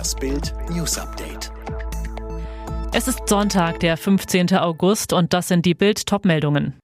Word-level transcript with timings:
Das 0.00 0.14
Bild 0.14 0.54
News 0.70 0.96
Update. 0.96 1.52
Es 2.94 3.06
ist 3.06 3.28
Sonntag, 3.28 3.80
der 3.80 3.98
15. 3.98 4.54
August 4.54 5.12
und 5.12 5.34
das 5.34 5.48
sind 5.48 5.66
die 5.66 5.74
Bild 5.74 6.06
Topmeldungen. 6.06 6.78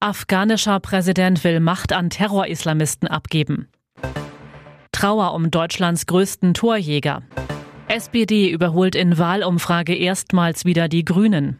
Afghanischer 0.00 0.78
Präsident 0.80 1.44
will 1.44 1.60
Macht 1.60 1.94
an 1.94 2.10
Terrorislamisten 2.10 3.08
abgeben. 3.08 3.70
Trauer 4.92 5.32
um 5.32 5.50
Deutschlands 5.50 6.04
größten 6.04 6.52
Torjäger. 6.52 7.22
SPD 7.88 8.50
überholt 8.50 8.96
in 8.96 9.16
Wahlumfrage 9.16 9.94
erstmals 9.94 10.66
wieder 10.66 10.88
die 10.88 11.06
Grünen. 11.06 11.58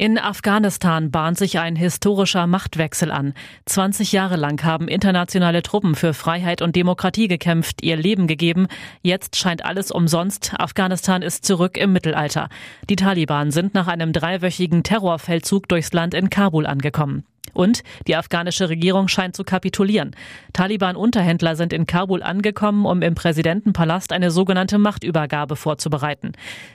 In 0.00 0.16
Afghanistan 0.16 1.10
bahnt 1.10 1.38
sich 1.38 1.58
ein 1.58 1.74
historischer 1.74 2.46
Machtwechsel 2.46 3.10
an. 3.10 3.34
20 3.66 4.12
Jahre 4.12 4.36
lang 4.36 4.62
haben 4.62 4.86
internationale 4.86 5.60
Truppen 5.60 5.96
für 5.96 6.14
Freiheit 6.14 6.62
und 6.62 6.76
Demokratie 6.76 7.26
gekämpft, 7.26 7.82
ihr 7.82 7.96
Leben 7.96 8.28
gegeben. 8.28 8.68
Jetzt 9.02 9.34
scheint 9.34 9.64
alles 9.64 9.90
umsonst. 9.90 10.54
Afghanistan 10.56 11.20
ist 11.20 11.44
zurück 11.44 11.76
im 11.76 11.92
Mittelalter. 11.92 12.48
Die 12.88 12.94
Taliban 12.94 13.50
sind 13.50 13.74
nach 13.74 13.88
einem 13.88 14.12
dreiwöchigen 14.12 14.84
Terrorfeldzug 14.84 15.68
durchs 15.68 15.92
Land 15.92 16.14
in 16.14 16.30
Kabul 16.30 16.68
angekommen. 16.68 17.24
Und 17.58 17.82
die 18.06 18.14
afghanische 18.14 18.68
Regierung 18.68 19.08
scheint 19.08 19.34
zu 19.34 19.42
kapitulieren. 19.42 20.14
Taliban-Unterhändler 20.52 21.56
sind 21.56 21.72
in 21.72 21.86
Kabul 21.86 22.22
angekommen, 22.22 22.86
um 22.86 23.02
im 23.02 23.16
Präsidentenpalast 23.16 24.12
eine 24.12 24.30
sogenannte 24.30 24.78
Machtübergabe 24.78 25.56
vorzubereiten. 25.56 26.34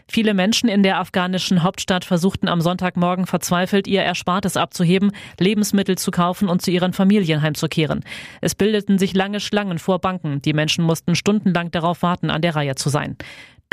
Viele 0.09 0.33
Menschen 0.33 0.67
in 0.67 0.83
der 0.83 0.99
afghanischen 0.99 1.63
Hauptstadt 1.63 2.03
versuchten 2.03 2.49
am 2.49 2.59
Sonntagmorgen 2.59 3.27
verzweifelt, 3.27 3.87
ihr 3.87 4.01
Erspartes 4.01 4.57
abzuheben, 4.57 5.13
Lebensmittel 5.39 5.97
zu 5.97 6.11
kaufen 6.11 6.49
und 6.49 6.61
zu 6.61 6.69
ihren 6.69 6.91
Familien 6.91 7.41
heimzukehren. 7.41 8.03
Es 8.41 8.53
bildeten 8.53 8.99
sich 8.99 9.13
lange 9.13 9.39
Schlangen 9.39 9.79
vor 9.79 9.99
Banken. 9.99 10.41
Die 10.41 10.51
Menschen 10.51 10.83
mussten 10.83 11.15
stundenlang 11.15 11.71
darauf 11.71 12.01
warten, 12.01 12.29
an 12.29 12.41
der 12.41 12.57
Reihe 12.57 12.75
zu 12.75 12.89
sein. 12.89 13.15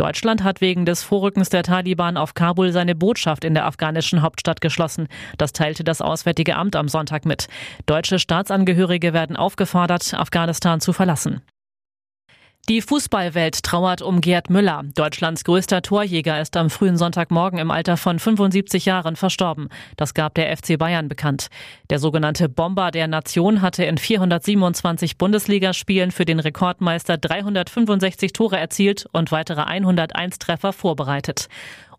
Deutschland 0.01 0.43
hat 0.43 0.63
wegen 0.63 0.87
des 0.87 1.03
Vorrückens 1.03 1.51
der 1.51 1.63
Taliban 1.63 2.17
auf 2.17 2.33
Kabul 2.33 2.73
seine 2.73 2.95
Botschaft 2.95 3.45
in 3.45 3.53
der 3.53 3.67
afghanischen 3.67 4.23
Hauptstadt 4.23 4.63
geschlossen. 4.63 5.09
Das 5.37 5.53
teilte 5.53 5.85
das 5.85 6.01
Auswärtige 6.01 6.57
Amt 6.57 6.75
am 6.75 6.89
Sonntag 6.89 7.27
mit. 7.27 7.49
Deutsche 7.85 8.19
Staatsangehörige 8.19 9.13
werden 9.13 9.37
aufgefordert, 9.37 10.15
Afghanistan 10.15 10.81
zu 10.81 10.95
verlassen. 10.95 11.43
Die 12.69 12.83
Fußballwelt 12.83 13.65
trauert 13.65 14.01
um 14.01 14.21
Gerd 14.21 14.49
Müller. 14.49 14.85
Deutschlands 14.95 15.43
größter 15.43 15.83
Torjäger 15.83 16.41
ist 16.41 16.57
am 16.57 16.71
frühen 16.71 16.97
Sonntagmorgen 16.97 17.59
im 17.59 17.71
Alter 17.71 17.97
von 17.97 18.21
75 18.21 18.85
Jahren 18.85 19.17
verstorben. 19.17 19.71
Das 19.97 20.15
gab 20.15 20.35
der 20.35 20.57
FC 20.57 20.79
Bayern 20.79 21.09
bekannt. 21.09 21.49
Der 21.89 21.99
sogenannte 21.99 22.49
Bomber 22.49 22.93
der 22.93 23.09
Nation 23.09 23.61
hatte 23.61 23.85
in 23.85 23.99
427 23.99 25.19
Bundesligaspielen 25.19 26.13
für 26.13 26.25
den 26.25 26.39
Rekordmeister 26.39 27.19
365 27.19 28.33
Tore 28.33 28.59
erzielt 28.59 29.07
und 29.11 29.33
weitere 29.33 29.63
101 29.63 30.39
Treffer 30.39 30.73
vorbereitet. 30.73 31.49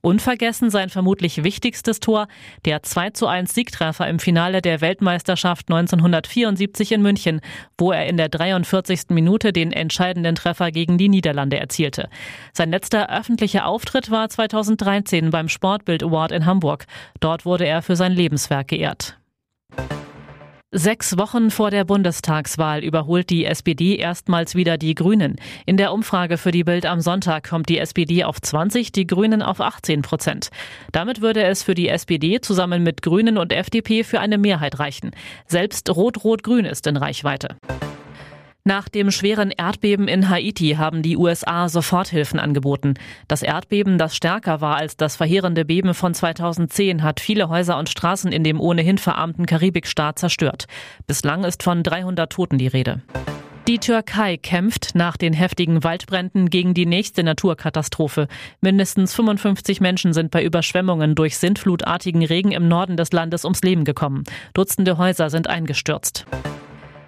Unvergessen 0.02 0.72
sein 0.72 0.90
vermutlich 0.90 1.44
wichtigstes 1.44 2.00
Tor, 2.00 2.28
der 2.66 2.82
2 2.82 3.12
zu 3.12 3.28
1 3.28 3.54
Siegtreffer 3.54 4.08
im 4.08 4.18
Finale 4.18 4.62
der 4.64 4.82
Weltmeisterschaft 4.82 5.70
1974 5.70 6.92
in 6.92 7.04
München, 7.04 7.42
wo 7.78 7.92
er 7.92 8.08
in 8.08 8.18
der 8.18 8.28
43. 8.28 9.10
Minute 9.10 9.54
den 9.54 9.72
entscheidenden 9.72 10.34
Treffer 10.34 10.72
gegen 10.72 10.98
die 10.98 11.10
Niederlande 11.10 11.60
erzielte. 11.60 12.10
Sein 12.52 12.72
letzter 12.72 13.16
öffentlicher 13.16 13.68
Auftritt 13.68 14.10
war 14.10 14.28
2013 14.28 15.30
beim 15.30 15.48
Sportbild 15.48 16.02
Award 16.04 16.32
in 16.32 16.48
Hamburg. 16.48 16.88
Dort 17.20 17.46
wurde 17.46 17.68
er 17.68 17.84
für 17.84 17.96
sein 17.96 18.14
Lebenswerk 18.14 18.70
geehrt. 18.70 19.21
Sechs 20.74 21.18
Wochen 21.18 21.52
vor 21.52 21.70
der 21.70 21.84
Bundestagswahl 21.84 22.82
überholt 22.82 23.30
die 23.30 23.44
SPD 23.44 23.98
erstmals 23.98 24.56
wieder 24.56 24.78
die 24.78 24.96
Grünen. 24.96 25.36
In 25.66 25.76
der 25.76 25.92
Umfrage 25.92 26.38
für 26.38 26.52
die 26.52 26.64
Bild 26.64 26.86
am 26.86 27.02
Sonntag 27.02 27.50
kommt 27.50 27.68
die 27.68 27.78
SPD 27.78 28.24
auf 28.24 28.42
20, 28.42 28.94
die 28.94 29.06
Grünen 29.06 29.42
auf 29.42 29.60
18 29.60 30.02
Prozent. 30.02 30.50
Damit 30.94 31.20
würde 31.20 31.44
es 31.44 31.62
für 31.62 31.76
die 31.76 31.90
SPD 31.90 32.40
zusammen 32.40 32.84
mit 32.84 33.02
Grünen 33.02 33.38
und 33.38 33.52
FDP 33.52 34.06
für 34.06 34.22
eine 34.22 34.38
Mehrheit 34.38 34.80
reichen. 34.80 35.12
Selbst 35.46 35.90
Rot-Rot-Grün 35.90 36.64
ist 36.64 36.88
in 36.88 36.96
Reichweite. 36.96 37.58
Nach 38.64 38.90
dem 38.90 39.10
schweren 39.10 39.50
Erdbeben 39.50 40.08
in 40.08 40.30
Haiti 40.30 40.76
haben 40.78 41.02
die 41.02 41.18
USA 41.18 41.68
Soforthilfen 41.68 42.40
angeboten. 42.40 42.94
Das 43.28 43.42
Erdbeben, 43.42 43.98
das 43.98 44.16
stärker 44.16 44.62
war 44.62 44.76
als 44.76 44.96
das 44.96 45.16
verheerende 45.16 45.66
Beben 45.66 45.96
von 45.96 46.14
2010, 46.14 47.02
hat 47.02 47.20
viele 47.20 47.50
Häuser 47.50 47.80
und 47.80 47.90
Straßen 47.90 48.32
in 48.32 48.44
dem 48.44 48.60
ohnehin 48.60 49.00
verarmten 49.00 49.48
Karibikstaat 49.48 50.20
zerstört. 50.20 50.68
Bislang 51.08 51.44
ist 51.44 51.64
von 51.64 51.82
300 51.82 52.32
Toten 52.32 52.60
die 52.60 52.68
Rede. 52.68 53.02
Die 53.68 53.80
Türkei 53.80 54.38
kämpft 54.38 54.94
nach 54.94 55.18
den 55.18 55.34
heftigen 55.34 55.84
Waldbränden 55.84 56.50
gegen 56.50 56.76
die 56.76 56.86
nächste 56.86 57.24
Naturkatastrophe. 57.24 58.28
Mindestens 58.60 59.16
55 59.16 59.82
Menschen 59.82 60.14
sind 60.14 60.30
bei 60.30 60.44
Überschwemmungen 60.44 61.16
durch 61.16 61.38
sintflutartigen 61.38 62.24
Regen 62.24 62.52
im 62.52 62.68
Norden 62.68 62.96
des 62.96 63.12
Landes 63.12 63.44
ums 63.44 63.62
Leben 63.62 63.86
gekommen. 63.86 64.24
Dutzende 64.54 64.98
Häuser 65.00 65.32
sind 65.32 65.48
eingestürzt. 65.48 66.26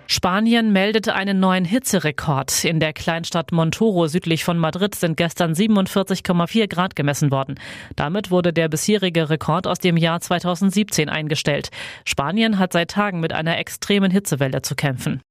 Spanien 0.08 0.72
meldete 0.74 1.16
einen 1.16 1.40
neuen 1.40 1.66
Hitzerekord. 1.66 2.66
In 2.66 2.80
der 2.80 2.94
Kleinstadt 2.94 3.52
Montoro 3.52 4.08
südlich 4.08 4.44
von 4.44 4.58
Madrid 4.58 4.96
sind 4.96 5.18
gestern 5.18 5.54
47,4 5.54 6.68
Grad 6.68 6.96
gemessen 6.96 7.32
worden. 7.32 7.60
Damit 7.96 8.30
wurde 8.30 8.54
der 8.54 8.68
bisherige 8.68 9.30
Rekord 9.30 9.66
aus 9.66 9.80
dem 9.80 9.98
Jahr 9.98 10.20
2017 10.20 11.10
eingestellt. 11.10 11.70
Spanien 12.06 12.60
hat 12.60 12.74
seit 12.74 12.92
Tagen 12.92 13.22
mit 13.22 13.34
einer 13.34 13.58
extremen 13.58 14.12
Hitzewelle 14.12 14.62
zu 14.62 14.76
kämpfen. 14.76 15.22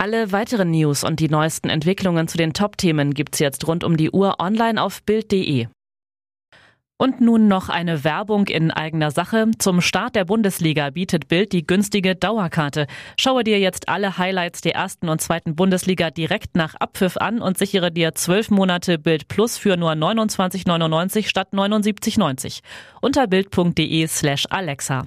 Alle 0.00 0.30
weiteren 0.30 0.70
News 0.70 1.02
und 1.02 1.18
die 1.18 1.28
neuesten 1.28 1.70
Entwicklungen 1.70 2.28
zu 2.28 2.38
den 2.38 2.52
Top-Themen 2.52 3.14
gibt's 3.14 3.40
jetzt 3.40 3.66
rund 3.66 3.82
um 3.82 3.96
die 3.96 4.10
Uhr 4.10 4.36
online 4.38 4.80
auf 4.80 5.02
Bild.de. 5.02 5.66
Und 7.00 7.20
nun 7.20 7.46
noch 7.46 7.68
eine 7.68 8.02
Werbung 8.02 8.48
in 8.48 8.72
eigener 8.72 9.12
Sache. 9.12 9.46
Zum 9.58 9.80
Start 9.80 10.16
der 10.16 10.24
Bundesliga 10.24 10.90
bietet 10.90 11.28
Bild 11.28 11.52
die 11.52 11.64
günstige 11.64 12.16
Dauerkarte. 12.16 12.88
Schaue 13.16 13.44
dir 13.44 13.60
jetzt 13.60 13.88
alle 13.88 14.18
Highlights 14.18 14.62
der 14.62 14.74
ersten 14.74 15.08
und 15.08 15.20
zweiten 15.20 15.54
Bundesliga 15.54 16.10
direkt 16.10 16.56
nach 16.56 16.74
Abpfiff 16.74 17.16
an 17.16 17.40
und 17.40 17.56
sichere 17.56 17.92
dir 17.92 18.16
zwölf 18.16 18.50
Monate 18.50 18.98
Bild 18.98 19.28
Plus 19.28 19.58
für 19.58 19.76
nur 19.76 19.92
29,99 19.92 21.28
statt 21.28 21.52
79,90 21.52 22.62
unter 23.00 23.28
bild.de 23.28 24.06
slash 24.08 24.46
Alexa. 24.50 25.06